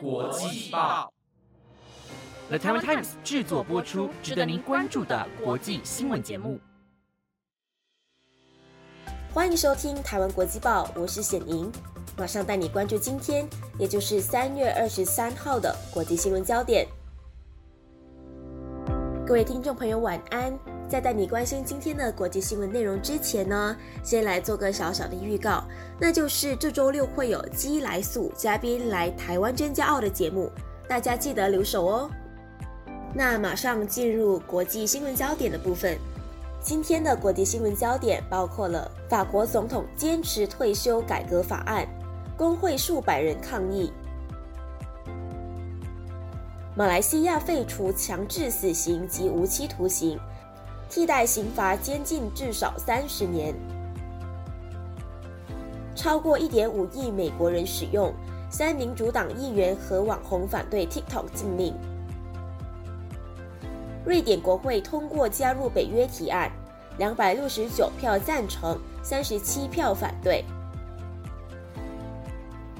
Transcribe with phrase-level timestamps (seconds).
[0.00, 1.12] 国际报
[2.48, 6.58] ，The Taiwan Times 制作播出，值得您关注的国际新闻节目。
[9.32, 11.70] 欢迎收听台湾国际报，我是显莹，
[12.16, 13.48] 马上带你关注今天，
[13.78, 16.86] 也就是三月二十三号的国际新闻焦点。
[19.26, 20.58] 各位听众朋友，晚安。
[20.88, 25.64] 在带你关心今天的国际新闻内容之前呢，先来做个小小的预告，
[25.98, 30.48] 那就是这周六会有基来素嘉宾来台湾真骄傲的节目，
[30.88, 32.10] 大家记得留守哦。
[33.12, 35.98] 那马上进入国际新闻焦点的部分，
[36.60, 41.84] 今天的国际新闻焦点包括了法国总统坚持退休改革法案，
[42.36, 43.92] 工会数百人抗议。
[46.76, 50.20] 马来西亚废除强制死刑及无期徒刑，
[50.96, 53.54] 替代刑罚监禁至少三十年。
[55.94, 58.10] 超过一点五亿美国人使用，
[58.50, 61.74] 三民主党议员和网红反对 TikTok 禁令。
[64.06, 66.50] 瑞典国会通过加入北约提案，
[66.96, 70.42] 两百六十九票赞成，三十七票反对。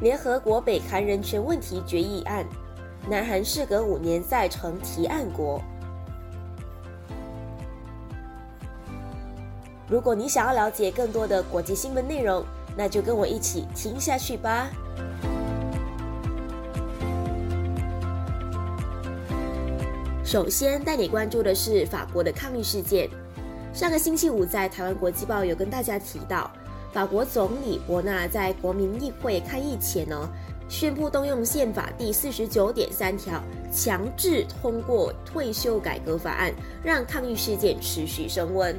[0.00, 2.46] 联合国北韩人权问题决议案。
[3.10, 5.60] 南韩事隔五年再成提案国。
[9.88, 12.44] 如果你想要了解更多的国际新闻内容，
[12.76, 14.68] 那就跟我一起听下去吧。
[20.24, 23.08] 首先带你关注的是法国的抗议事件。
[23.72, 26.50] 上个星期五在台湾国际报有跟大家提到，
[26.92, 30.28] 法国总理伯纳在国民议会开议前呢。
[30.68, 38.74] 宣布动用宪法第四十九点三条，强制通过退休改革法案，让抗议事件持续升温。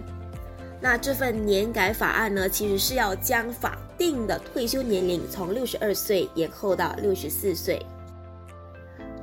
[0.79, 7.83] 那这份年改法案呢，其实是要将法定的退休年龄从六十二岁延后到六十四岁。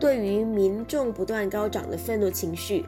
[0.00, 2.84] 对于民众不断高涨的愤怒情绪，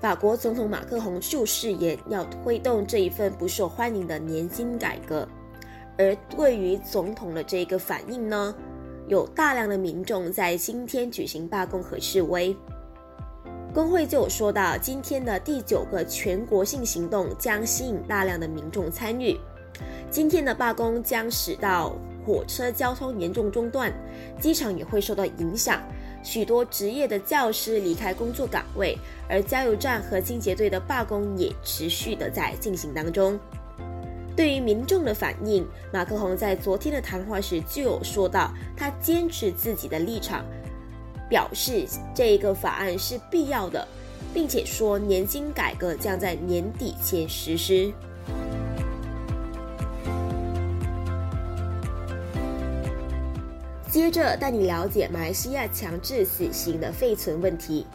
[0.00, 5.28] 法国总统马克宏就誓言要推动这一份不受欢迎的年金改革。
[5.98, 8.54] 而对于总统的这个反应呢？
[9.08, 12.56] 有大量的民众在今天举行罢工和示威。
[13.76, 19.38] 工会就有说到，今天的第九个全国性行动将吸引大量的民众参与。
[20.10, 21.94] 今天的罢工将使到
[22.24, 23.92] 火车交通严重中断，
[24.40, 25.82] 机场也会受到影响，
[26.22, 28.96] 许多职业的教师离开工作岗位，
[29.28, 33.38] 而加油站和清洁队的罢工也持续的在进行当中。
[34.34, 40.44] 对于民众的反应，马克宏在昨天的谈话时就有说到，他坚持自己的立场，
[41.28, 43.86] 表示这一个法案是必要的，
[44.32, 47.92] 并且说年金改革将在年底前实施。
[53.88, 57.86] 接着带你了解马来西亚强制死刑的废存问题。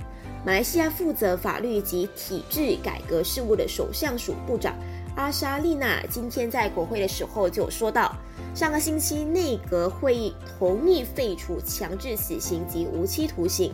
[0.44, 4.74] 马来西亚负责法律及体制改革事务的首相署部长。
[5.16, 8.16] 阿莎丽娜今天在国会的时候就说到，
[8.54, 13.74] 上个星期内阁会议同意废除强制死刑及无期徒刑，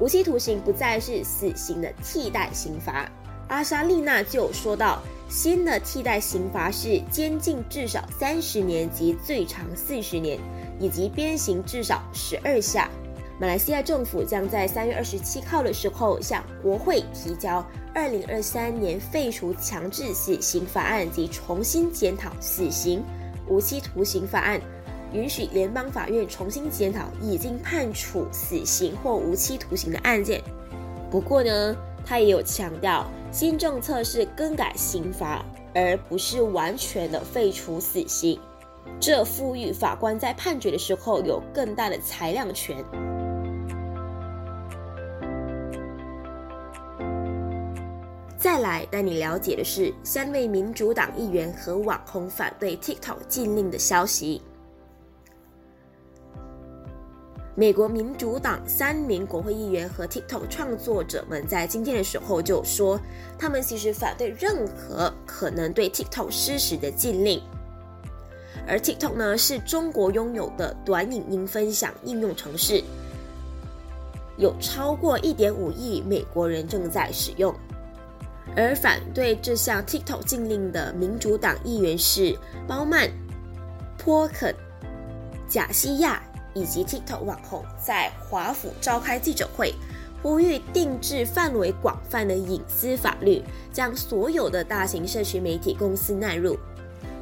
[0.00, 3.06] 无期徒刑不再是死刑的替代刑罚。
[3.48, 10.40] 阿莎丽娜就说到，新的替代刑罚是监禁至少三十年及最长四十年，
[10.80, 12.90] 以及鞭刑至少十二下。
[13.38, 23.04] 马来西亚政府将在三月二十七号的时候向国会提交二零二三年废除强制死刑法案及重新检讨死刑、
[23.48, 24.60] 无期徒刑法案，
[25.12, 30.42] 允许联邦法院重新检讨已经判处死刑或无期徒刑的案件。
[31.10, 35.44] 不过呢，他也有强调，新政策是更改刑罚，
[35.74, 38.38] 而不是完全的废除死刑，
[38.98, 42.76] 这赋予法官在判决的时候有更大的裁量权。
[48.44, 54.42] 再来带你了解的是三位民主党议员和网红反对 TikTok 禁令的消息。
[57.54, 63.00] 美国民主党三名国会议员和 TikTok 创作者们在今天的时候就说，
[63.38, 67.40] 他们其实反对任何可能对 TikTok 施实的禁令。
[68.68, 72.84] 而 TikTok 呢是中国拥有的短影音分享应用程式，
[74.36, 77.54] 有超过一点五亿美国人正在使用。
[78.56, 82.38] 而反对这项 TikTok 禁令的民主党议员是
[82.68, 83.10] 包曼、
[83.98, 84.54] 坡肯、
[85.48, 86.22] 贾西亚
[86.54, 89.74] 以及 TikTok 网红，在华府召开记者会，
[90.22, 93.42] 呼吁定制范围广泛的隐私法律，
[93.72, 96.56] 将所有的大型社区媒体公司纳入。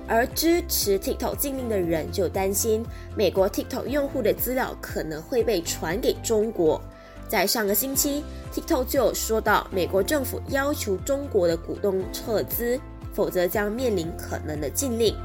[0.08, 2.84] 而支持 TikTok 禁令的人就担心，
[3.16, 6.82] 美国 TikTok 用户的资料可能会被传给中国。
[7.32, 12.78] 在上个星期，TikTok 就有说到，美国政府要求中国的股东撤资，
[13.14, 15.16] 否则将面临可能的禁令。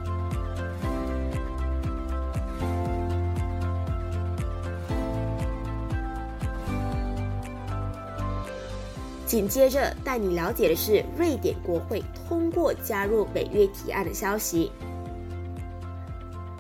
[9.26, 14.72] 紧接着带你了解的是，瑞典国会通过加入北约提案的消息。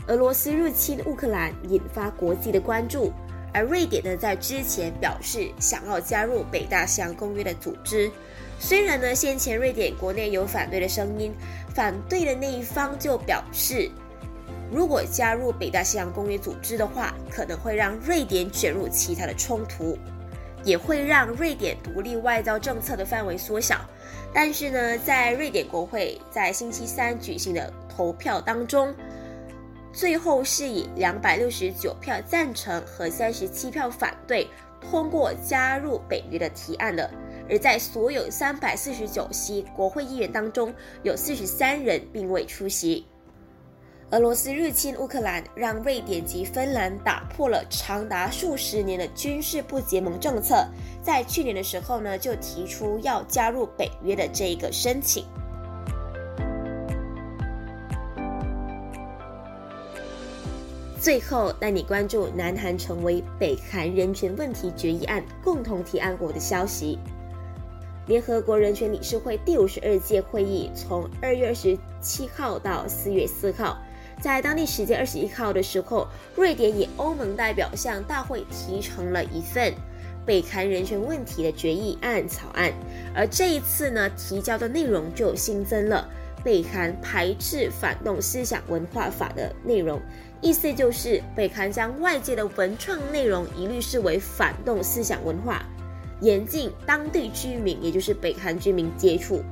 [0.07, 3.13] 俄罗斯入侵乌克兰引发国际的关注，
[3.57, 8.11] 而瑞典呢在之前表示想要加入北大西洋公约的组织。
[8.59, 11.33] 虽然呢先前瑞典国内有反对的声音，
[11.73, 13.89] 反对的那一方就表示，
[14.71, 19.97] 如果加入北大西洋公约组织的话，可能会让瑞典卷入其他的冲突。
[20.63, 23.79] 也会让瑞典独立外交政策的范围缩小，
[24.33, 28.93] 但是呢，在瑞典国会在星期三举行的投票当中，
[29.97, 34.47] 最后是以两百六十九票赞成和三十七票反对
[34.79, 37.09] 通过加入北约的提案的。
[37.49, 40.71] 而在所有三百四十九席国会议员当中，
[41.01, 43.07] 有四十三人并未出席。
[44.11, 50.63] 俄罗斯入侵乌克兰，让瑞典及芬兰打破了长达数十年的军事不结盟政策。
[51.01, 55.25] 在去年的时候呢，就提出要加入北约的这一个申请。
[60.99, 66.97] 最后带你关注南韩成为北韩人权问题决议案共同提案国的消息。
[68.07, 73.77] 联合国人权理事会第五十二届会议从二月二十七号到四月四号。
[74.19, 79.71] 在当地时间二十一号的时候，瑞典以欧盟代表向大会提成了一份
[80.25, 82.73] 北韩人权问题的决议案草案，
[83.13, 86.09] 而这一次呢，提交的内容就新增了
[86.43, 89.99] 北韩排斥反动思想文化法的内容，
[90.41, 95.63] 意思就是北韩将外界的文创内容一律视为反动思想文化，
[96.21, 99.43] 严禁当地居民，也就是北韩居民接触。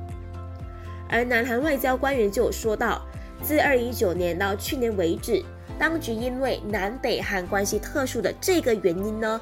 [1.08, 3.02] 而南韩外交官员就有说到。
[3.42, 5.44] 自二零一九年到去年为止，
[5.78, 9.38] 当局因为南北韩关系特殊的这个原因呢，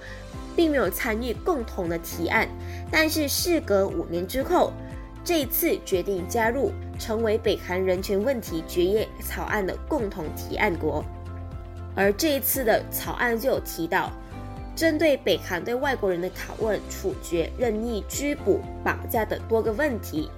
[0.56, 2.48] 并没有参与共同的提案。
[2.90, 4.72] 但是事隔五年之后，
[5.24, 11.02] 这一次决定加入，成为北韩人权问题决议草案的共同提案国。
[11.96, 14.12] 而这一次的草案就有提到，
[14.76, 20.28] 针对北韩对外国人的拷问、处决、任意拘捕、绑架等多个问题。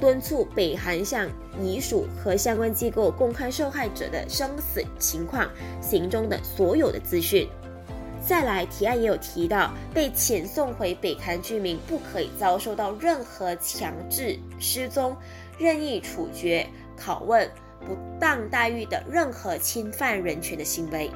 [0.00, 1.28] 敦促北韩向
[1.62, 5.48] 遗属和相关机构公开受害者的生死情况、
[5.80, 7.46] 行踪等所有的资讯。
[8.24, 15.14] 再来，提案也有提到，被遣送回北韩居民不可以遭受到任何强制失踪、
[15.58, 16.66] 任意处决、
[16.98, 21.10] 拷问、不当待遇的任何侵犯人权的行为。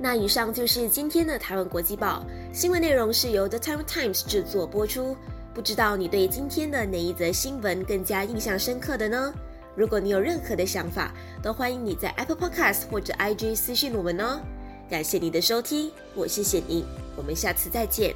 [0.00, 5.14] 那以上就是今天的台湾国际报新闻内容，是由 The Time Times 制作播出。
[5.58, 9.34] 不知道你对今天的哪一则新闻更加印象深刻的呢？
[9.74, 11.12] 如果你有任何的想法，
[11.42, 14.40] 都欢迎你在 Apple Podcast 或者 IG 私信我们哦。
[14.88, 16.84] 感谢你的收听，我是谢宁，
[17.16, 18.14] 我们下次再见。